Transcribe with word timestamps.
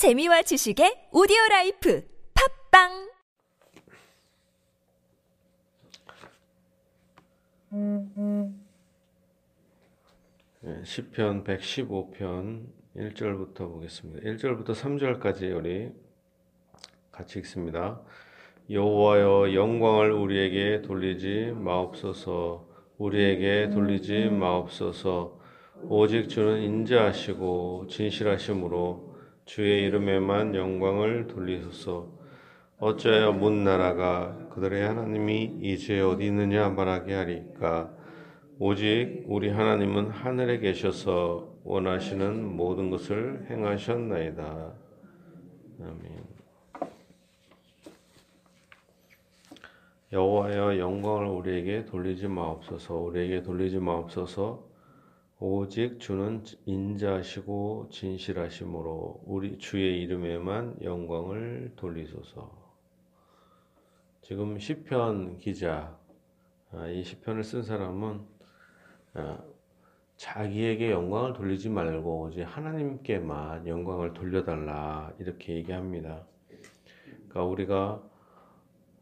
재미와 0.00 0.40
지식의 0.40 1.10
오디오 1.12 1.36
life 1.50 2.02
팟빵 2.72 3.10
예, 10.64 10.84
시편 10.84 11.44
115편 11.44 12.64
1절부터 12.96 13.58
보겠습니다. 13.58 14.20
1절부터 14.26 14.68
3절까지 14.68 15.54
우리 15.54 15.92
같이 17.12 17.40
읽습니다. 17.40 18.00
여호와여 18.70 19.52
영광을 19.52 20.12
우리에게 20.12 20.80
돌리지 20.80 21.52
마옵소서 21.54 22.66
우리에게 22.96 23.68
돌리지 23.68 24.30
마옵소서 24.30 25.38
오직 25.82 26.30
주는 26.30 26.62
인자하시고 26.62 27.88
진실하심으로 27.90 29.09
주의 29.50 29.82
이름에만 29.82 30.54
영광을 30.54 31.26
돌리소서 31.26 32.06
어찌하여 32.78 33.32
문 33.32 33.64
나라가 33.64 34.48
그들의 34.50 34.80
하나님이 34.86 35.58
이제 35.60 36.00
어디 36.00 36.26
있느냐 36.26 36.68
말하게 36.68 37.14
하리까 37.14 37.92
오직 38.60 39.24
우리 39.26 39.48
하나님은 39.48 40.10
하늘에 40.10 40.60
계셔서 40.60 41.52
원하시는 41.64 42.44
모든 42.44 42.90
것을 42.90 43.48
행하셨나이다. 43.50 44.72
아멘. 45.80 46.24
여호와여 50.12 50.78
영광을 50.78 51.26
우리에게 51.26 51.86
돌리지 51.86 52.28
마옵소서. 52.28 52.94
우리에게 52.94 53.42
돌리지 53.42 53.80
마옵소서. 53.80 54.69
오직 55.42 56.00
주는 56.00 56.44
인자하시고 56.66 57.88
진실하심으로 57.90 59.22
우리 59.24 59.56
주의 59.56 60.02
이름에만 60.02 60.76
영광을 60.82 61.72
돌리소서. 61.76 62.52
지금 64.20 64.58
시편 64.58 65.38
기자 65.38 65.98
아, 66.72 66.86
이 66.88 67.02
시편을 67.02 67.42
쓴 67.42 67.62
사람은 67.62 68.20
아, 69.14 69.38
자기에게 70.18 70.90
영광을 70.90 71.32
돌리지 71.32 71.70
말고 71.70 72.28
이제 72.32 72.42
하나님께만 72.42 73.66
영광을 73.66 74.12
돌려달라 74.12 75.10
이렇게 75.18 75.54
얘기합니다. 75.54 76.26
그러니까 77.30 77.44
우리가 77.44 78.09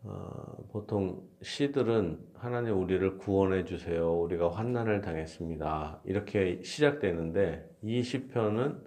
어, 0.04 0.56
보통 0.70 1.22
시들은 1.42 2.18
하나님 2.34 2.80
우리를 2.80 3.18
구원해 3.18 3.64
주세요. 3.64 4.12
우리가 4.20 4.50
환난을 4.52 5.00
당했습니다. 5.00 6.00
이렇게 6.04 6.62
시작되는데 6.62 7.68
이 7.82 8.02
시편은 8.02 8.80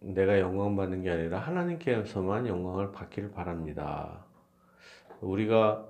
내가 0.00 0.38
영광 0.40 0.76
받는 0.76 1.02
게 1.02 1.10
아니라 1.10 1.38
하나님께서만 1.38 2.46
영광을 2.46 2.92
받기를 2.92 3.30
바랍니다. 3.32 4.24
우리가 5.20 5.86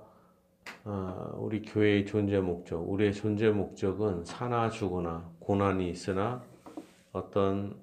어, 0.85 1.31
우리 1.37 1.61
교회의 1.61 2.05
존재 2.05 2.39
목적, 2.39 2.77
우리의 2.89 3.13
존재 3.13 3.49
목적은 3.49 4.23
사나 4.25 4.69
죽거나 4.69 5.29
고난이 5.39 5.89
있으나 5.89 6.43
어떤 7.11 7.77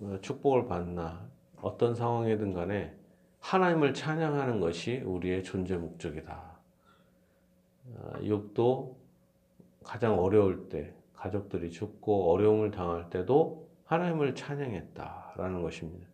어, 0.00 0.18
축복을 0.20 0.66
받나 0.66 1.26
어떤 1.60 1.94
상황이든 1.94 2.52
간에 2.52 2.94
하나님을 3.44 3.92
찬양하는 3.92 4.58
것이 4.58 5.02
우리의 5.04 5.44
존재 5.44 5.76
목적이다. 5.76 6.58
욕도 8.26 8.98
가장 9.84 10.18
어려울 10.18 10.70
때, 10.70 10.94
가족들이 11.12 11.70
죽고 11.70 12.32
어려움을 12.32 12.70
당할 12.70 13.10
때도 13.10 13.68
하나님을 13.84 14.34
찬양했다라는 14.34 15.60
것입니다. 15.60 16.08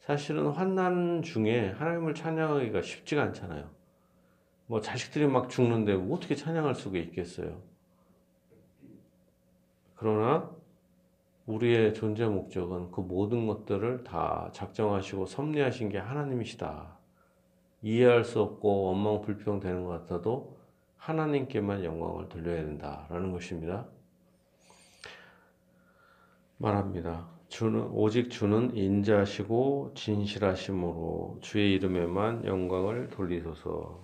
사실은 0.00 0.48
환난 0.48 1.22
중에 1.22 1.70
하나님을 1.70 2.14
찬양하기가 2.14 2.82
쉽지가 2.82 3.22
않잖아요. 3.22 3.70
뭐 4.66 4.82
자식들이 4.82 5.26
막 5.26 5.48
죽는데 5.48 5.94
어떻게 5.94 6.34
찬양할 6.34 6.74
수가 6.74 6.98
있겠어요? 6.98 7.62
그러나 9.94 10.50
우리의 11.48 11.94
존재 11.94 12.26
목적은 12.26 12.90
그 12.90 13.00
모든 13.00 13.46
것들을 13.46 14.04
다 14.04 14.50
작정하시고 14.52 15.24
섭리하신 15.24 15.88
게 15.88 15.96
하나님이시다. 15.96 16.98
이해할 17.80 18.22
수 18.22 18.42
없고 18.42 18.82
원망 18.82 19.22
불평 19.22 19.58
되는 19.58 19.84
것 19.84 19.90
같아도 19.92 20.58
하나님께만 20.98 21.84
영광을 21.84 22.28
돌려야 22.28 22.64
된다라는 22.64 23.32
것입니다. 23.32 23.86
말합니다. 26.58 27.26
주는 27.48 27.80
오직 27.92 28.30
주는 28.30 28.76
인자하시고 28.76 29.92
진실하심으로 29.94 31.38
주의 31.40 31.72
이름에만 31.76 32.44
영광을 32.44 33.08
돌리소서. 33.08 34.02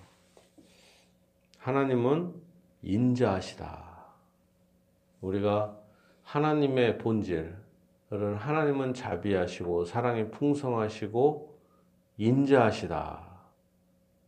하나님은 1.58 2.32
인자하시다. 2.80 3.84
우리가 5.20 5.83
하나님의 6.24 6.98
본질은 6.98 7.54
하나님은 8.36 8.94
자비하시고 8.94 9.84
사랑이 9.84 10.30
풍성하시고 10.30 11.58
인자하시다. 12.16 13.34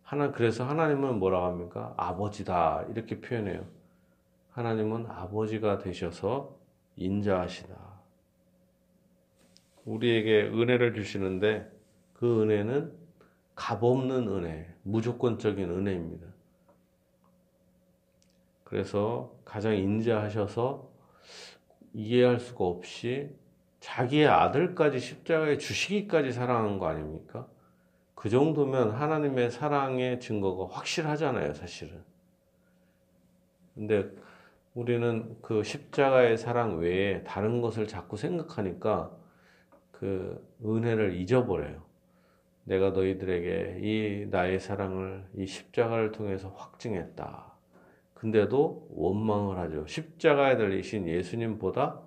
하나 0.03 0.31
그래서 0.31 0.65
하나님은 0.65 1.19
뭐라고 1.19 1.47
합니까? 1.47 1.95
아버지다 1.97 2.85
이렇게 2.91 3.21
표현해요. 3.21 3.65
하나님은 4.53 5.07
아버지가 5.07 5.79
되셔서 5.79 6.57
인자하시다. 6.97 7.75
우리에게 9.85 10.43
은혜를 10.49 10.95
주시는데 10.95 11.71
그 12.15 12.43
은혜는 12.43 12.93
값없는 13.55 14.29
은혜, 14.29 14.73
무조건적인 14.83 15.71
은혜입니다. 15.71 16.27
그래서 18.65 19.33
가장 19.45 19.75
인자하셔서 19.77 20.96
이해할 21.97 22.39
수가 22.39 22.65
없이 22.67 23.35
자기의 23.81 24.29
아들까지 24.29 25.01
십자가에 25.01 25.57
주시기까지 25.57 26.31
사랑한 26.31 26.79
거 26.79 26.89
아닙니까? 26.89 27.49
그 28.15 28.29
정도면 28.29 28.91
하나님의 28.91 29.51
사랑의 29.51 30.21
증거가 30.21 30.73
확실하잖아요, 30.75 31.55
사실은. 31.55 32.05
근데 33.75 34.11
우리는 34.75 35.37
그 35.41 35.63
십자가의 35.63 36.37
사랑 36.37 36.79
외에 36.79 37.23
다른 37.25 37.63
것을 37.63 37.89
자꾸 37.89 38.19
생각하니까 38.19 39.11
그 39.91 40.47
은혜를 40.63 41.17
잊어버려요. 41.17 41.83
내가 42.65 42.91
너희들에게 42.91 43.79
이 43.81 44.27
나의 44.31 44.61
사랑을 44.61 45.27
이 45.35 45.47
십자가를 45.47 46.13
통해서 46.13 46.51
확증했다. 46.51 47.56
근데도 48.17 48.89
원망을 48.91 49.59
하죠. 49.59 49.87
십자가에 49.87 50.57
달리신 50.57 51.07
예수님보다 51.09 52.01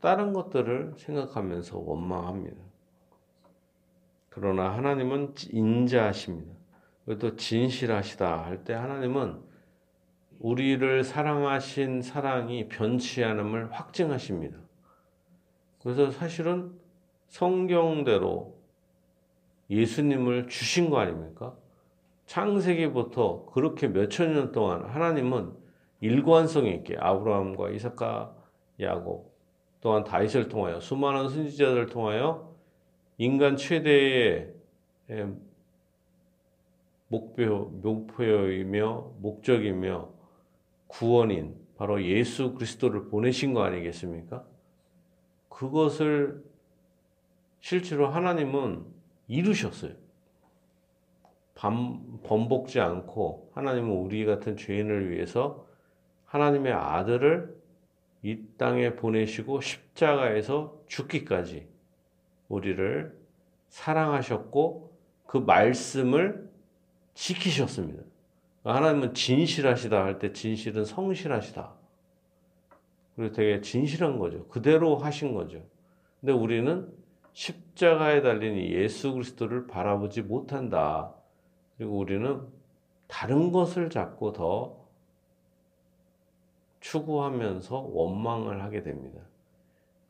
다른 0.00 0.32
것들을 0.32 0.94
생각하면서 0.96 1.78
원망합니다. 1.78 2.56
그러나 4.30 4.74
하나님은 4.74 5.34
인자하십니다. 5.50 6.52
또 7.18 7.36
진실하시다 7.36 8.44
할 8.44 8.64
때 8.64 8.72
하나님은 8.72 9.42
우리를 10.38 11.04
사랑하신 11.04 12.02
사랑이 12.02 12.68
변치 12.68 13.22
않음을 13.22 13.72
확증하십니다. 13.72 14.58
그래서 15.82 16.10
사실은 16.10 16.72
성경대로 17.28 18.60
예수님을 19.70 20.48
주신 20.48 20.90
거 20.90 20.98
아닙니까? 20.98 21.56
창세기부터 22.26 23.46
그렇게 23.46 23.88
몇천 23.88 24.34
년 24.34 24.52
동안 24.52 24.84
하나님은 24.84 25.52
일관성 26.00 26.66
있게 26.66 26.96
아브라함과 26.98 27.70
이삭과 27.70 28.36
야곱 28.80 29.32
또한 29.80 30.04
다윗을 30.04 30.48
통하여 30.48 30.80
수많은 30.80 31.28
선지자들을 31.28 31.86
통하여 31.86 32.54
인간 33.18 33.56
최대의 33.56 34.54
목표, 37.08 37.66
목표이며 37.82 39.12
목적이며 39.18 40.08
구원인 40.86 41.56
바로 41.76 42.02
예수 42.02 42.54
그리스도를 42.54 43.08
보내신 43.08 43.54
거 43.54 43.62
아니겠습니까? 43.62 44.46
그것을 45.48 46.42
실제로 47.60 48.08
하나님은 48.08 48.84
이루셨어요. 49.28 49.92
번복지 51.54 52.80
않고 52.80 53.50
하나님은 53.54 53.90
우리 53.90 54.24
같은 54.24 54.56
죄인을 54.56 55.10
위해서 55.10 55.66
하나님의 56.26 56.72
아들을 56.72 57.54
이 58.22 58.44
땅에 58.56 58.94
보내시고 58.94 59.60
십자가에서 59.60 60.80
죽기까지 60.86 61.68
우리를 62.48 63.16
사랑하셨고 63.68 64.96
그 65.26 65.38
말씀을 65.38 66.50
지키셨습니다. 67.14 68.02
하나님은 68.64 69.14
진실하시다 69.14 70.04
할 70.04 70.18
때 70.18 70.32
진실은 70.32 70.84
성실하시다. 70.84 71.74
그리고 73.16 73.34
되게 73.34 73.60
진실한 73.60 74.18
거죠. 74.18 74.46
그대로 74.48 74.96
하신 74.96 75.34
거죠. 75.34 75.62
근데 76.20 76.32
우리는 76.32 76.88
십자가에 77.32 78.22
달린 78.22 78.56
예수 78.56 79.12
그리스도를 79.12 79.66
바라보지 79.66 80.22
못한다. 80.22 81.14
그리고 81.76 81.98
우리는 81.98 82.46
다른 83.06 83.52
것을 83.52 83.90
자꾸 83.90 84.32
더 84.32 84.82
추구하면서 86.80 87.78
원망을 87.92 88.62
하게 88.62 88.82
됩니다. 88.82 89.20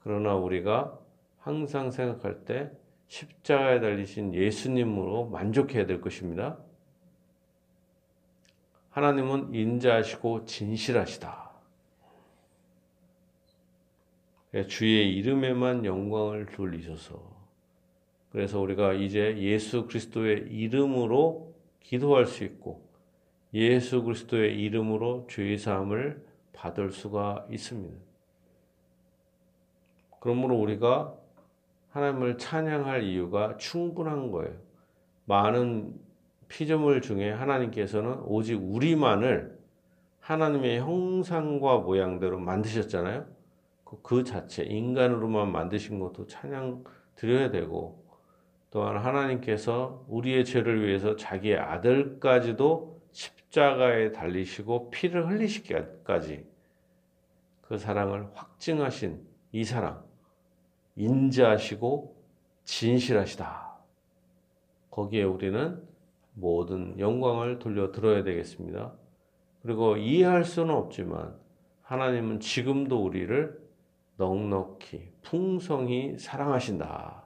그러나 0.01 0.35
우리가 0.35 0.99
항상 1.39 1.91
생각할 1.91 2.45
때 2.45 2.71
십자가에 3.09 3.81
달리신 3.81 4.35
예수님으로 4.35 5.27
만족해야 5.27 5.87
될 5.87 6.01
것입니다. 6.01 6.59
하나님은 8.91 9.55
인자하시고 9.55 10.45
진실하시다. 10.45 11.51
주의 14.69 15.15
이름에만 15.17 15.85
영광을 15.85 16.47
돌리셔서 16.47 17.33
그래서 18.31 18.61
우리가 18.61 18.95
이제 18.95 19.37
예수 19.39 19.87
그리스도의 19.87 20.47
이름으로 20.51 21.52
기도할 21.83 22.27
수 22.27 22.45
있고 22.45 22.89
예수 23.55 24.03
그리스도의 24.03 24.59
이름으로 24.61 25.27
죄 25.29 25.57
사함을 25.57 26.25
받을 26.53 26.91
수가 26.91 27.47
있습니다. 27.51 27.95
그러므로 30.21 30.57
우리가 30.57 31.15
하나님을 31.91 32.39
찬양할 32.39 33.03
이유가 33.03 33.57
충분한 33.57 34.31
거예요. 34.31 34.57
많은 35.27 35.95
피조물 36.49 37.03
중에 37.03 37.31
하나님께서는 37.31 38.21
오직 38.25 38.55
우리만을 38.55 39.59
하나님의 40.21 40.81
형상과 40.81 41.79
모양대로 41.79 42.39
만드셨잖아요. 42.39 43.27
그 44.03 44.25
자체 44.25 44.63
인간으로만 44.63 45.53
만드신 45.53 45.99
것도 45.99 46.27
찬양 46.27 46.85
드려야 47.17 47.51
되고 47.51 48.02
또한 48.73 48.97
하나님께서 48.97 50.03
우리의 50.09 50.47
죄를 50.47 50.85
위해서 50.87 51.15
자기의 51.15 51.59
아들까지도 51.59 53.03
십자가에 53.13 54.13
달리시고 54.13 54.89
피를 54.89 55.29
흘리시기까지 55.29 56.47
그 57.61 57.77
사랑을 57.77 58.29
확증하신 58.35 59.21
이 59.53 59.63
사랑 59.63 60.03
인자하시고 60.97 62.17
진실하시다. 62.65 63.77
거기에 64.91 65.25
우리는 65.25 65.87
모든 66.33 66.99
영광을 66.99 67.59
돌려 67.59 67.93
들어야 67.93 68.25
되겠습니다. 68.25 68.95
그리고 69.61 69.99
이해할 69.99 70.45
수는 70.45 70.75
없지만 70.75 71.37
하나님은 71.83 72.41
지금도 72.41 73.05
우리를 73.05 73.61
넉넉히 74.17 75.13
풍성히 75.21 76.19
사랑하신다. 76.19 77.22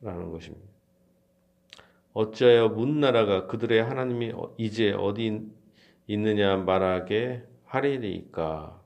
라는 0.00 0.30
것입니다. 0.30 0.66
어찌하여 2.12 2.68
문 2.68 3.00
나라가 3.00 3.46
그들의 3.46 3.82
하나님이 3.82 4.32
이제 4.56 4.92
어디 4.92 5.48
있느냐 6.06 6.56
말하게 6.56 7.44
하리리까? 7.64 8.80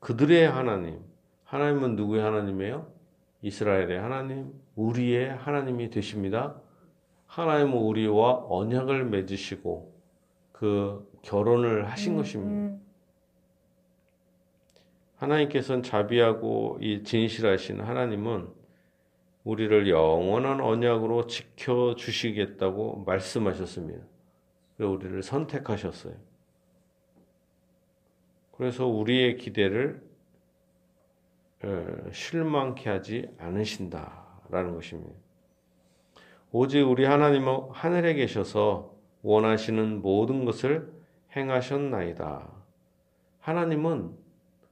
그들의 0.00 0.48
하나님, 0.48 1.00
하나님은 1.44 1.96
누구의 1.96 2.22
하나님이에요? 2.22 2.92
이스라엘의 3.42 3.98
하나님, 3.98 4.52
우리의 4.74 5.34
하나님이 5.34 5.90
되십니다. 5.90 6.60
하나님은 7.26 7.74
우리와 7.74 8.46
언약을 8.48 9.06
맺으시고 9.06 9.94
그 10.52 11.10
결혼을 11.22 11.90
하신 11.90 12.12
음, 12.12 12.16
것입니다. 12.16 12.52
음. 12.52 12.86
하나님께서는 15.16 15.82
자비하고 15.82 16.78
이 16.80 17.02
진실하신 17.02 17.80
하나님은 17.80 18.48
우리를 19.46 19.88
영원한 19.88 20.60
언약으로 20.60 21.28
지켜 21.28 21.94
주시겠다고 21.94 23.04
말씀하셨습니다. 23.06 24.04
우리를 24.80 25.22
선택하셨어요. 25.22 26.14
그래서 28.56 28.88
우리의 28.88 29.36
기대를 29.36 30.02
실망케 32.12 32.90
하지 32.90 33.30
않으신다라는 33.38 34.74
것입니다. 34.74 35.14
오직 36.50 36.82
우리 36.82 37.04
하나님은 37.04 37.68
하늘에 37.70 38.14
계셔서 38.14 38.96
원하시는 39.22 40.02
모든 40.02 40.44
것을 40.44 40.92
행하셨나이다. 41.36 42.50
하나님은 43.38 44.12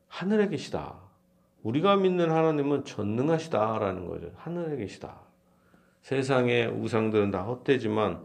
하늘에 0.09 0.49
계시다. 0.49 1.01
우리가 1.65 1.97
믿는 1.97 2.31
하나님은 2.31 2.85
전능하시다라는 2.85 4.07
거죠. 4.07 4.31
하늘에 4.37 4.77
계시다. 4.77 5.21
세상의 6.03 6.69
우상들은 6.69 7.31
다 7.31 7.43
헛되지만 7.43 8.23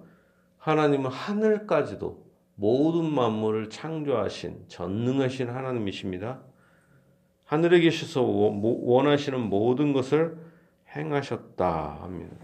하나님은 0.57 1.09
하늘까지도 1.09 2.29
모든 2.55 3.09
만물을 3.09 3.69
창조하신 3.69 4.65
전능하신 4.67 5.49
하나님이십니다. 5.49 6.41
하늘에 7.45 7.79
계셔서 7.79 8.21
원하시는 8.21 9.39
모든 9.39 9.93
것을 9.93 10.37
행하셨다 10.93 12.01
합니다. 12.01 12.35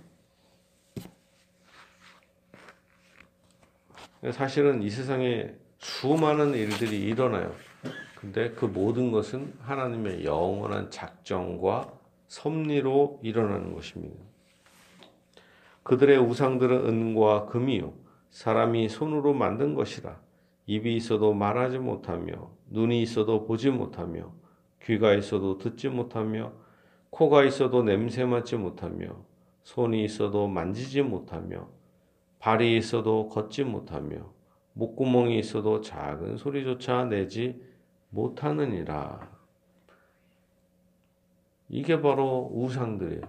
사실은 4.31 4.81
이 4.81 4.89
세상에 4.89 5.53
수많은 5.77 6.53
일들이 6.53 7.01
일어나요. 7.01 7.53
근데 8.25 8.49
그 8.49 8.65
모든 8.65 9.11
것은 9.11 9.53
하나님의 9.59 10.25
영원한 10.25 10.89
작정과 10.89 11.93
섭리로 12.27 13.19
일어나는 13.21 13.75
것입니다. 13.75 14.15
그들의 15.83 16.17
우상들은 16.17 16.87
은과 16.87 17.45
금이요. 17.45 17.93
사람이 18.31 18.89
손으로 18.89 19.35
만든 19.35 19.75
것이라. 19.75 20.19
입이 20.65 20.95
있어도 20.95 21.35
말하지 21.35 21.77
못하며, 21.77 22.49
눈이 22.71 22.99
있어도 23.03 23.45
보지 23.45 23.69
못하며, 23.69 24.33
귀가 24.81 25.13
있어도 25.13 25.59
듣지 25.59 25.89
못하며, 25.89 26.51
코가 27.11 27.43
있어도 27.43 27.83
냄새 27.83 28.25
맡지 28.25 28.55
못하며, 28.55 29.17
손이 29.61 30.03
있어도 30.03 30.47
만지지 30.47 31.03
못하며, 31.03 31.67
발이 32.39 32.75
있어도 32.75 33.29
걷지 33.29 33.65
못하며, 33.65 34.17
목구멍이 34.73 35.37
있어도 35.37 35.81
작은 35.81 36.37
소리조차 36.37 37.05
내지 37.05 37.74
못하느니라. 38.09 39.31
이게 41.69 42.01
바로 42.01 42.49
우상들이에요. 42.53 43.21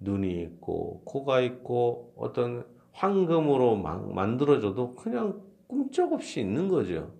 눈이 0.00 0.42
있고, 0.42 1.02
코가 1.04 1.40
있고, 1.40 2.12
어떤 2.16 2.66
황금으로 2.92 3.76
막 3.76 4.12
만들어져도 4.12 4.94
그냥 4.94 5.42
꿈쩍없이 5.66 6.40
있는 6.40 6.68
거죠. 6.68 7.12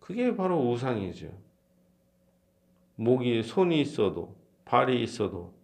그게 0.00 0.36
바로 0.36 0.70
우상이죠. 0.70 1.30
목이, 2.96 3.42
손이 3.42 3.80
있어도, 3.80 4.36
발이 4.64 5.02
있어도, 5.02 5.54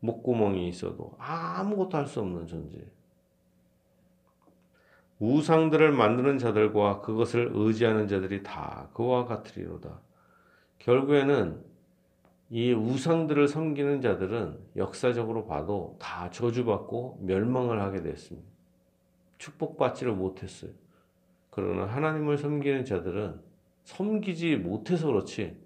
목구멍이 0.00 0.68
있어도 0.68 1.14
아무것도 1.18 1.96
할 1.96 2.06
수 2.06 2.20
없는 2.20 2.46
존재. 2.46 2.78
우상들을 5.18 5.92
만드는 5.92 6.38
자들과 6.38 7.00
그것을 7.00 7.50
의지하는 7.54 8.06
자들이 8.06 8.42
다 8.42 8.88
그와 8.92 9.24
같으리로다. 9.24 10.00
결국에는 10.78 11.64
이 12.50 12.72
우상들을 12.72 13.48
섬기는 13.48 14.00
자들은 14.00 14.58
역사적으로 14.76 15.46
봐도 15.46 15.96
다 15.98 16.30
저주받고 16.30 17.20
멸망을 17.22 17.80
하게 17.80 18.02
됐습니다. 18.02 18.46
축복받지를 19.38 20.12
못했어요. 20.12 20.70
그러나 21.50 21.86
하나님을 21.86 22.38
섬기는 22.38 22.84
자들은 22.84 23.40
섬기지 23.84 24.56
못해서 24.56 25.06
그렇지 25.06 25.56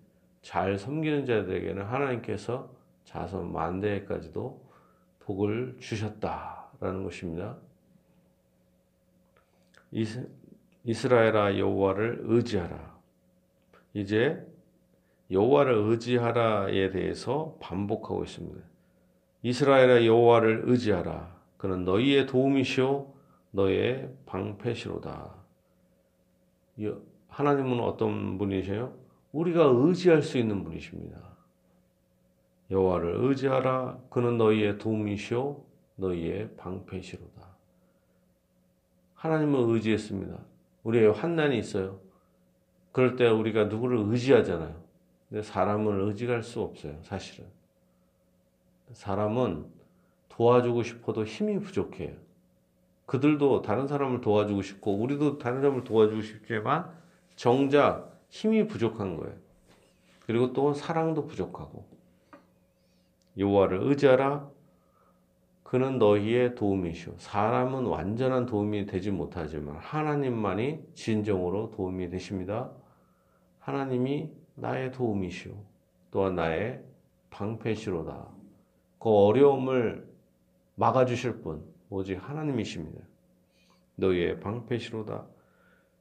잘 0.42 0.78
섬기는 0.78 1.26
자들에게는 1.26 1.84
하나님께서 1.84 2.72
자손 3.04 3.52
만대까지도 3.52 4.64
복을 5.20 5.76
주셨다라는 5.80 7.02
것입니다. 7.02 7.58
이스라엘아 10.84 11.58
여호와를 11.58 12.20
의지하라. 12.24 12.98
이제 13.94 14.46
여호와를 15.30 15.74
의지하라에 15.74 16.90
대해서 16.90 17.56
반복하고 17.60 18.24
있습니다. 18.24 18.60
이스라엘아 19.42 20.04
여호와를 20.06 20.62
의지하라. 20.66 21.40
그는 21.56 21.84
너희의 21.84 22.26
도움이시오 22.26 23.14
너의 23.52 24.14
방패시로다. 24.26 25.34
하나님은 27.28 27.80
어떤 27.80 28.38
분이세요? 28.38 28.96
우리가 29.32 29.64
의지할 29.64 30.22
수 30.22 30.38
있는 30.38 30.64
분이십니다. 30.64 31.36
여호와를 32.70 33.16
의지하라. 33.24 33.98
그는 34.10 34.38
너희의 34.38 34.78
도움이시오 34.78 35.64
너희의 35.96 36.56
방패시로다. 36.56 37.39
하나님을 39.20 39.74
의지했습니다. 39.74 40.38
우리의 40.82 41.12
환난이 41.12 41.58
있어요. 41.58 42.00
그럴 42.90 43.16
때 43.16 43.28
우리가 43.28 43.64
누구를 43.64 43.98
의지하잖아요. 43.98 44.82
근데 45.28 45.42
사람을 45.42 46.00
의지할 46.04 46.42
수 46.42 46.62
없어요, 46.62 46.96
사실은. 47.02 47.46
사람은 48.92 49.66
도와주고 50.30 50.82
싶어도 50.82 51.24
힘이 51.24 51.60
부족해요. 51.60 52.16
그들도 53.04 53.60
다른 53.60 53.86
사람을 53.86 54.22
도와주고 54.22 54.62
싶고, 54.62 54.96
우리도 54.96 55.36
다른 55.36 55.60
사람을 55.60 55.84
도와주고 55.84 56.22
싶지만, 56.22 56.90
정작 57.36 58.18
힘이 58.30 58.66
부족한 58.66 59.18
거예요. 59.18 59.36
그리고 60.24 60.54
또 60.54 60.72
사랑도 60.72 61.26
부족하고. 61.26 61.86
여호와를 63.36 63.82
의지하라. 63.82 64.48
그는 65.70 66.00
너희의 66.00 66.56
도움이시오. 66.56 67.14
사람은 67.18 67.84
완전한 67.84 68.44
도움이 68.44 68.86
되지 68.86 69.12
못하지만 69.12 69.76
하나님만이 69.76 70.80
진정으로 70.94 71.70
도움이 71.70 72.10
되십니다. 72.10 72.72
하나님이 73.60 74.32
나의 74.56 74.90
도움이시오. 74.90 75.52
또한 76.10 76.34
나의 76.34 76.82
방패시로다. 77.30 78.26
그 78.98 79.10
어려움을 79.10 80.08
막아주실 80.74 81.40
분 81.42 81.62
오직 81.88 82.16
하나님이십니다. 82.16 82.98
너희의 83.94 84.40
방패시로다. 84.40 85.24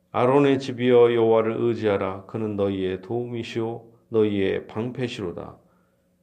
아론의 0.09 0.57
집이여 0.57 1.13
여호와를 1.13 1.57
의지하라. 1.59 2.25
그는 2.25 2.55
너희의 2.55 3.03
도움이시오. 3.03 3.85
너희의 4.09 4.65
방패시로다. 4.65 5.59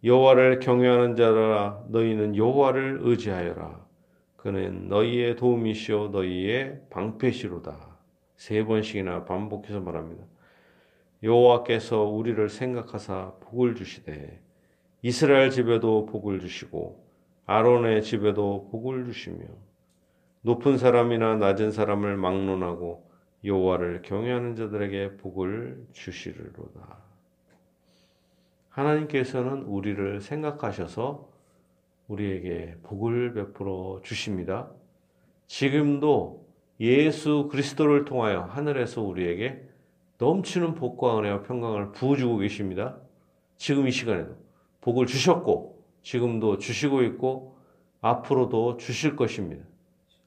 여호와를 0.06 0.60
경외하는 0.60 1.16
자라 1.16 1.82
너희는 1.88 2.36
여호와를 2.36 3.00
의지하여라. 3.02 3.84
그는 4.36 4.86
너희의 4.86 5.34
도움이시오 5.34 6.10
너희의 6.10 6.82
방패시로다. 6.90 7.98
세 8.36 8.64
번씩이나 8.64 9.24
반복해서 9.24 9.80
말합니다. 9.80 10.24
여호와께서 11.24 12.04
우리를 12.04 12.48
생각하사 12.48 13.32
복을 13.40 13.74
주시되 13.74 14.40
이스라엘 15.02 15.50
집에도 15.50 16.06
복을 16.06 16.38
주시고 16.38 17.04
아론의 17.46 18.04
집에도 18.04 18.68
복을 18.70 19.06
주시며 19.06 19.44
높은 20.42 20.78
사람이나 20.78 21.34
낮은 21.34 21.72
사람을 21.72 22.16
막론하고 22.16 23.10
여호와를 23.42 24.02
경외하는 24.02 24.54
자들에게 24.54 25.16
복을 25.16 25.84
주시리로다. 25.90 27.05
하나님께서는 28.76 29.62
우리를 29.62 30.20
생각하셔서 30.20 31.30
우리에게 32.08 32.76
복을 32.82 33.32
베풀어 33.32 34.00
주십니다. 34.02 34.70
지금도 35.46 36.46
예수 36.80 37.48
그리스도를 37.50 38.04
통하여 38.04 38.42
하늘에서 38.42 39.00
우리에게 39.00 39.66
넘치는 40.18 40.74
복과 40.74 41.18
은혜와 41.18 41.42
평강을 41.42 41.92
부어주고 41.92 42.38
계십니다. 42.38 42.98
지금 43.56 43.88
이 43.88 43.90
시간에도 43.90 44.36
복을 44.82 45.06
주셨고 45.06 45.82
지금도 46.02 46.58
주시고 46.58 47.02
있고 47.04 47.56
앞으로도 48.02 48.76
주실 48.76 49.16
것입니다. 49.16 49.64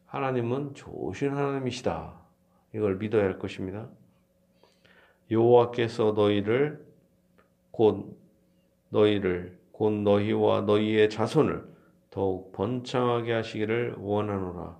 하나님은 0.08 0.74
좋으신 0.74 1.30
하나님이시다. 1.30 2.20
이걸 2.74 2.98
믿어야 2.98 3.26
할 3.26 3.38
것입니다. 3.38 3.88
여호와께서 5.30 6.14
너희를 6.14 6.84
곧 7.70 8.19
너희를 8.90 9.60
곧 9.72 9.92
너희와 9.92 10.62
너희의 10.62 11.10
자손을 11.10 11.64
더욱 12.10 12.52
번창하게 12.52 13.34
하시기를 13.34 13.96
원하노라. 13.98 14.78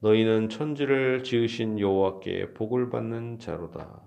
너희는 0.00 0.48
천지를 0.48 1.24
지으신 1.24 1.80
여호와께 1.80 2.54
복을 2.54 2.90
받는 2.90 3.38
자로다. 3.38 4.02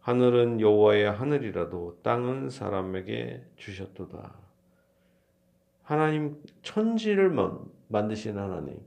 하늘은 0.00 0.60
여호와의 0.60 1.10
하늘이라도 1.10 2.00
땅은 2.02 2.50
사람에게 2.50 3.44
주셨도다. 3.56 4.36
하나님 5.82 6.40
천지를 6.62 7.30
만드신 7.88 8.38
하나님, 8.38 8.78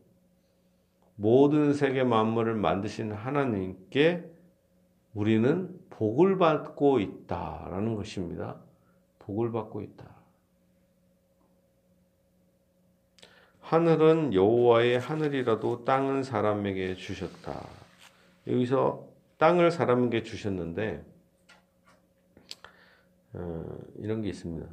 모든 1.15 1.73
세계 1.73 2.03
만물을 2.03 2.55
만드신 2.55 3.11
하나님께 3.11 4.31
우리는 5.13 5.75
복을 5.89 6.37
받고 6.37 6.99
있다라는 6.99 7.95
것입니다. 7.95 8.61
복을 9.27 9.51
받고 9.51 9.81
있다. 9.81 10.05
하늘은 13.59 14.33
여호와의 14.33 14.99
하늘이라도 14.99 15.83
땅은 15.83 16.23
사람에게 16.23 16.95
주셨다. 16.95 17.67
여기서 18.47 19.05
땅을 19.37 19.71
사람에게 19.71 20.23
주셨는데 20.23 21.05
어, 23.33 23.65
이런 23.97 24.21
게 24.21 24.29
있습니다. 24.29 24.65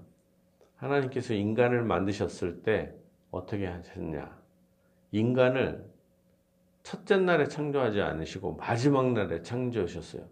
하나님께서 0.76 1.34
인간을 1.34 1.82
만드셨을 1.82 2.62
때 2.62 2.94
어떻게 3.32 3.66
하셨냐? 3.66 4.38
인간을 5.10 5.84
첫째 6.84 7.16
날에 7.16 7.48
창조하지 7.48 8.00
않으시고 8.00 8.54
마지막 8.54 9.12
날에 9.12 9.42
창조하셨어요. 9.42 10.22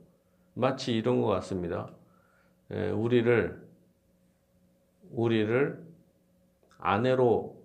마치 0.55 0.97
이런 0.97 1.21
것 1.21 1.27
같습니다. 1.27 1.91
에, 2.71 2.91
우리를 2.91 3.72
우리를 5.13 5.83
아내로 6.79 7.63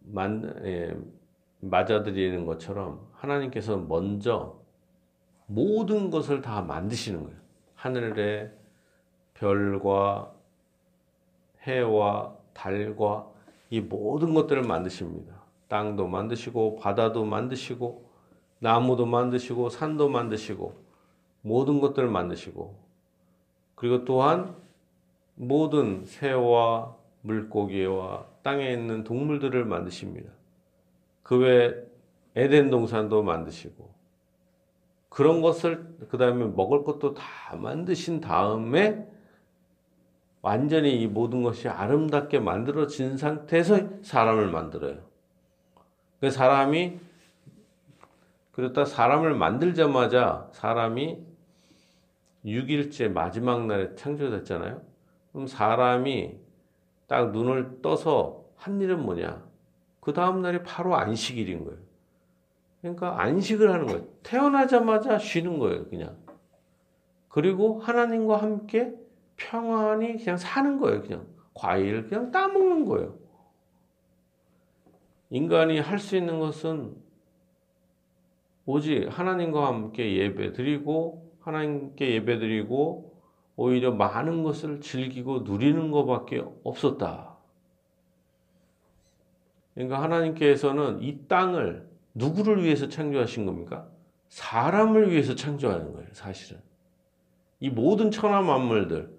만, 0.00 0.54
예, 0.64 0.96
맞아들이는 1.60 2.46
것처럼 2.46 3.08
하나님께서 3.12 3.76
먼저 3.76 4.60
모든 5.46 6.10
것을 6.10 6.40
다 6.40 6.62
만드시는 6.62 7.24
거예요. 7.24 7.38
하늘의 7.74 8.52
별과 9.34 10.32
해와 11.62 12.36
달과 12.52 13.28
이 13.70 13.80
모든 13.80 14.34
것들을 14.34 14.62
만드십니다. 14.62 15.42
땅도 15.68 16.06
만드시고 16.06 16.76
바다도 16.76 17.24
만드시고 17.24 18.10
나무도 18.58 19.06
만드시고 19.06 19.70
산도 19.70 20.08
만드시고 20.08 20.74
모든 21.40 21.80
것들을 21.80 22.08
만드시고 22.08 22.78
그리고 23.74 24.04
또한 24.04 24.54
모든 25.34 26.04
새와 26.04 26.96
물고기와 27.22 28.26
땅에 28.42 28.72
있는 28.72 29.04
동물들을 29.04 29.64
만드십니다. 29.64 30.30
그외 31.22 31.74
에덴 32.34 32.70
동산도 32.70 33.22
만드시고 33.22 33.92
그런 35.08 35.42
것을 35.42 35.86
그 36.08 36.16
다음에 36.16 36.46
먹을 36.46 36.84
것도 36.84 37.14
다 37.14 37.56
만드신 37.56 38.20
다음에 38.20 39.06
완전히 40.40 41.00
이 41.00 41.06
모든 41.06 41.42
것이 41.42 41.68
아름답게 41.68 42.40
만들어진 42.40 43.16
상태에서 43.16 44.02
사람을 44.02 44.50
만들어요. 44.50 44.98
그 46.20 46.30
사람이 46.30 46.98
그렇다 48.52 48.84
사람을 48.84 49.34
만들자마자 49.34 50.48
사람이 50.52 51.18
6일째 52.44 53.12
마지막 53.12 53.66
날에 53.66 53.94
창조됐잖아요. 53.94 54.91
그럼 55.32 55.46
사람이 55.46 56.38
딱 57.06 57.32
눈을 57.32 57.82
떠서 57.82 58.44
한 58.56 58.80
일은 58.80 59.02
뭐냐? 59.02 59.44
그 60.00 60.12
다음 60.12 60.42
날이 60.42 60.62
바로 60.62 60.94
안식일인 60.96 61.64
거예요. 61.64 61.78
그러니까 62.80 63.20
안식을 63.20 63.72
하는 63.72 63.86
거예요. 63.86 64.06
태어나자마자 64.22 65.18
쉬는 65.18 65.58
거예요, 65.58 65.88
그냥. 65.88 66.16
그리고 67.28 67.78
하나님과 67.80 68.36
함께 68.36 68.94
평안히 69.36 70.16
그냥 70.16 70.36
사는 70.36 70.78
거예요, 70.78 71.02
그냥. 71.02 71.26
과일 71.54 72.06
그냥 72.08 72.30
따먹는 72.30 72.84
거예요. 72.84 73.18
인간이 75.30 75.78
할 75.78 75.98
수 75.98 76.16
있는 76.16 76.40
것은 76.40 76.94
오직 78.66 79.06
하나님과 79.08 79.66
함께 79.66 80.16
예배 80.16 80.52
드리고, 80.52 81.32
하나님께 81.40 82.14
예배 82.14 82.38
드리고, 82.38 83.11
오히려 83.62 83.92
많은 83.92 84.42
것을 84.42 84.80
즐기고 84.80 85.40
누리는 85.40 85.92
것밖에 85.92 86.44
없었다. 86.64 87.36
그러니까 89.74 90.02
하나님께서는 90.02 91.00
이 91.00 91.28
땅을 91.28 91.88
누구를 92.14 92.64
위해서 92.64 92.88
창조하신 92.88 93.46
겁니까? 93.46 93.86
사람을 94.30 95.12
위해서 95.12 95.36
창조하는 95.36 95.92
거예요, 95.92 96.08
사실은. 96.12 96.60
이 97.60 97.70
모든 97.70 98.10
천하 98.10 98.42
만물들, 98.42 99.16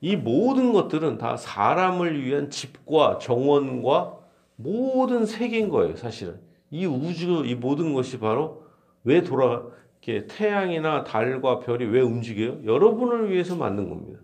이 0.00 0.16
모든 0.16 0.72
것들은 0.72 1.18
다 1.18 1.36
사람을 1.36 2.24
위한 2.24 2.48
집과 2.48 3.18
정원과 3.18 4.18
모든 4.56 5.26
세계인 5.26 5.68
거예요, 5.68 5.96
사실은. 5.96 6.40
이 6.70 6.86
우주, 6.86 7.44
이 7.44 7.54
모든 7.54 7.92
것이 7.92 8.18
바로 8.18 8.64
왜 9.04 9.22
돌아, 9.22 9.62
이렇게 10.02 10.26
태양이나 10.26 11.04
달과 11.04 11.60
별이 11.60 11.84
왜 11.84 12.00
움직여요? 12.00 12.64
여러분을 12.64 13.30
위해서 13.30 13.54
만든 13.54 13.88
겁니다. 13.88 14.20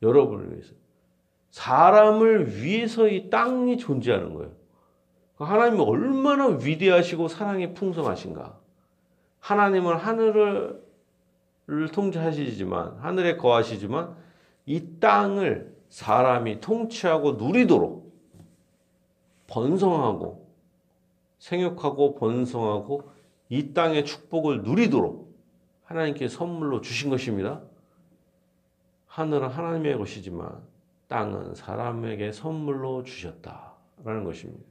여러분을 0.00 0.52
위해서. 0.52 0.74
사람을 1.50 2.62
위해서 2.62 3.08
이 3.08 3.30
땅이 3.30 3.78
존재하는 3.78 4.34
거예요. 4.34 4.52
하나님이 5.36 5.82
얼마나 5.82 6.46
위대하시고 6.46 7.28
사랑이 7.28 7.74
풍성하신가. 7.74 8.58
하나님은 9.40 9.96
하늘을 9.96 10.82
통제하시지만, 11.92 12.98
하늘에 12.98 13.36
거하시지만, 13.36 14.16
이 14.66 15.00
땅을 15.00 15.74
사람이 15.88 16.60
통치하고 16.60 17.32
누리도록 17.32 18.12
번성하고 19.46 20.46
생육하고 21.38 22.16
번성하고 22.16 23.17
이 23.48 23.72
땅의 23.72 24.04
축복을 24.04 24.62
누리도록 24.62 25.28
하나님께 25.84 26.28
선물로 26.28 26.80
주신 26.80 27.08
것입니다. 27.10 27.62
하늘은 29.06 29.48
하나님의 29.48 29.96
것이지만 29.96 30.62
땅은 31.08 31.54
사람에게 31.54 32.32
선물로 32.32 33.04
주셨다라는 33.04 34.24
것입니다. 34.24 34.64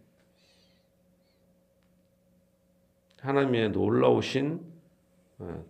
하나님의 3.21 3.71
놀라우신 3.71 4.61
어, 5.39 5.63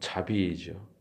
자비이죠. 0.00 0.94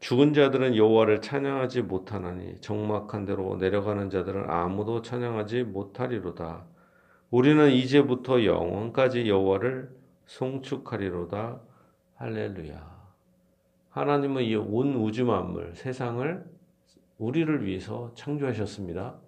죽은 0.00 0.32
자들은 0.32 0.76
여호와를 0.76 1.20
찬양하지 1.20 1.82
못하나니 1.82 2.60
적막한 2.60 3.26
대로 3.26 3.56
내려가는 3.56 4.08
자들은 4.08 4.48
아무도 4.48 5.02
찬양하지 5.02 5.64
못하리로다. 5.64 6.64
우리는 7.30 7.70
이제부터 7.70 8.44
영원까지 8.44 9.28
여호와를 9.28 9.99
송축하리로다. 10.30 11.60
할렐루야. 12.14 13.00
하나님은 13.90 14.44
이 14.44 14.54
온 14.54 14.94
우주 14.94 15.24
만물 15.24 15.74
세상을 15.74 16.48
우리를 17.18 17.66
위해서 17.66 18.14
창조하셨습니다. 18.14 19.18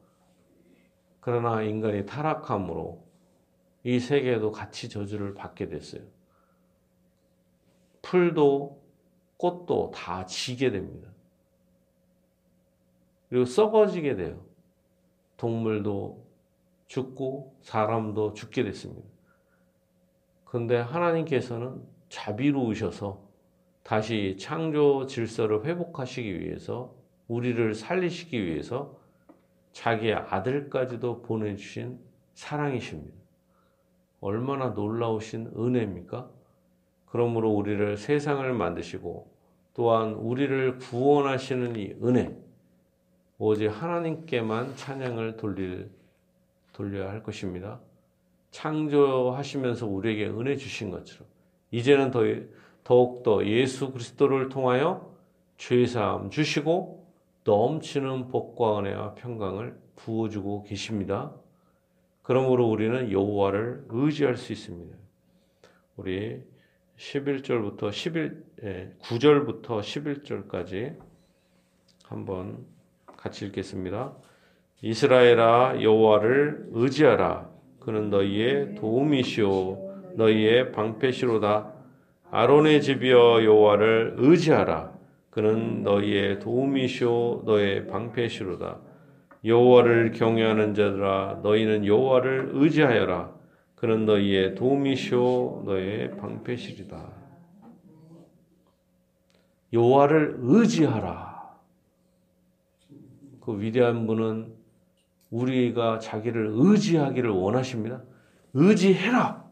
그러나 1.21 1.63
인간이 1.63 2.07
타락함으로 2.07 3.05
이 3.83 3.99
세계도 3.99 4.53
같이 4.53 4.89
저주를 4.89 5.35
받게 5.35 5.69
됐어요. 5.69 6.03
풀도 8.03 8.81
꽃도 9.39 9.91
다 9.93 10.25
지게 10.27 10.71
됩니다. 10.71 11.11
그리고 13.29 13.45
썩어지게 13.45 14.15
돼요. 14.15 14.41
동물도 15.37 16.25
죽고 16.87 17.57
사람도 17.63 18.35
죽게 18.35 18.63
됐습니다. 18.63 19.12
그런데 20.53 20.77
하나님께서는 20.77 21.83
자비로우셔서 22.11 23.23
다시 23.83 24.37
창조 24.39 25.07
질서를 25.07 25.65
회복하시기 25.65 26.41
위해서 26.41 26.95
우리를 27.27 27.75
살리시기 27.75 28.45
위해서 28.45 28.99
자기의 29.73 30.13
아들까지도 30.13 31.23
보내주신 31.23 31.99
사랑이십니다. 32.35 33.17
얼마나 34.21 34.69
놀라우신 34.69 35.53
은혜입니까? 35.57 36.29
그러므로 37.07 37.51
우리를 37.53 37.97
세상을 37.97 38.53
만드시고 38.53 39.35
또한 39.73 40.13
우리를 40.13 40.77
구원하시는 40.81 41.77
이 41.77 41.95
은혜, 42.05 42.37
오직 43.39 43.69
하나님께만 43.69 44.77
찬양을 44.77 45.39
돌릴, 45.39 45.91
돌려야 46.75 47.09
할 47.09 47.23
것입니다. 47.23 47.81
창조하시면서 48.53 49.87
우리에게 49.87 50.27
은혜 50.29 50.57
주신 50.57 50.91
것처럼 50.91 51.27
이제는 51.71 52.11
더, 52.11 52.21
더욱더 52.85 53.45
예수 53.47 53.91
그리스도를 53.91 54.49
통하여 54.49 55.13
죄사함 55.57 56.31
주시고 56.31 57.03
넘치는 57.45 58.29
복과 58.29 58.79
은혜와 58.79 59.15
평강을 59.15 59.77
부어주고 59.97 60.65
계십니다. 60.65 61.33
그러므로 62.23 62.69
우리는 62.69 63.11
여호와를 63.11 63.87
의지할 63.89 64.37
수 64.37 64.53
있습니다. 64.53 64.97
우리 65.97 66.43
11절부터 66.97 67.91
11 67.91 68.45
예, 68.65 68.93
9절부터 69.01 69.81
11절까지 69.81 70.99
한번 72.05 72.65
같이 73.17 73.47
읽겠습니다. 73.47 74.15
이스라엘아 74.83 75.83
여호와를 75.83 76.69
의지하라 76.73 77.52
그는 77.83 78.11
너희의 78.11 78.77
도움이시오. 78.77 80.15
너희의 80.15 80.71
방패시로다. 80.71 81.73
아론의 82.31 82.81
집이여 82.81 83.45
여호와를 83.45 84.15
의지하라. 84.19 84.93
그는 85.31 85.83
너희의 85.83 86.39
도움이시오. 86.39 87.43
너의 87.45 87.89
방패시로다. 87.89 88.79
여호와를 89.45 90.13
경외하는 90.13 90.75
자들아 90.75 91.41
너희는 91.43 91.85
여호와를 91.85 92.51
의지하여라. 92.53 93.35
그는 93.75 94.07
너희의 94.07 94.55
도움이시오. 94.55 95.65
너의 95.67 96.17
방패시리다. 96.19 97.11
여호와를 99.73 100.37
의지하라. 100.39 101.33
그 103.41 103.61
위대한 103.61 104.07
분은 104.07 104.62
우리가 105.33 105.99
자기를 105.99 106.53
의지하기를 106.55 107.29
원하십니다 107.31 108.01
의지해라 108.55 109.45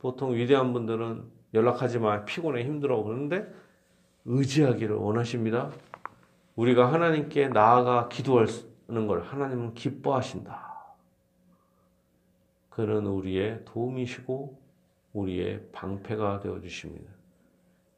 보통 0.00 0.34
위대한 0.34 0.72
분들은 0.72 1.24
연락하지 1.54 1.98
마 1.98 2.24
피곤해 2.24 2.64
힘들어 2.64 3.02
그러는데 3.02 3.46
의지하기를 4.24 4.96
원하십니다. 4.96 5.70
우리가 6.56 6.92
하나님께 6.92 7.48
나아가 7.48 8.08
기도하는 8.08 9.06
걸 9.06 9.22
하나님은 9.22 9.74
기뻐하신다. 9.74 10.70
그는 12.70 13.06
우리의 13.06 13.64
도움이시고 13.64 14.60
우리의 15.12 15.68
방패가 15.72 16.40
되어 16.40 16.60
주십니다. 16.60 17.10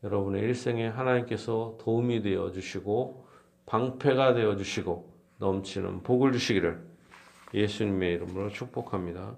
여러분의 0.02 0.42
일생에 0.42 0.88
하나님께서 0.88 1.76
도움이 1.80 2.22
되어 2.22 2.50
주시고 2.50 3.26
방패가 3.66 4.34
되어 4.34 4.56
주시고 4.56 5.11
넘치는 5.42 6.04
복을 6.04 6.32
주시기를 6.32 6.80
예수님의 7.52 8.14
이름으로 8.14 8.48
축복합니다. 8.50 9.36